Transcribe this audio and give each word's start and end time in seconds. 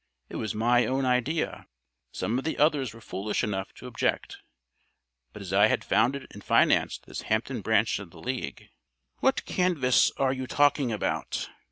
It 0.29 0.37
was 0.37 0.55
my 0.55 0.87
own 0.87 1.05
idea. 1.05 1.67
Some 2.11 2.39
of 2.39 2.43
the 2.43 2.57
others 2.57 2.91
were 2.91 3.01
foolish 3.01 3.43
enough 3.43 3.71
to 3.75 3.85
object, 3.85 4.37
but 5.31 5.43
as 5.43 5.53
I 5.53 5.67
had 5.67 5.83
founded 5.83 6.25
and 6.31 6.43
financed 6.43 7.05
this 7.05 7.21
Hampton 7.29 7.61
branch 7.61 7.99
of 7.99 8.09
the 8.09 8.19
League" 8.19 8.69
"What 9.19 9.45
'canvass' 9.45 10.09
are 10.17 10.33
you 10.33 10.47
talking 10.47 10.91
about?" 10.91 11.51